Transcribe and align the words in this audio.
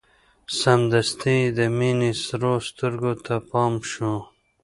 سمدستي 0.59 1.35
يې 1.41 1.49
د 1.57 1.59
مينې 1.77 2.11
سرو 2.25 2.53
سترګو 2.67 3.13
ته 3.25 3.35
پام 3.49 3.73
شو. 3.91 4.13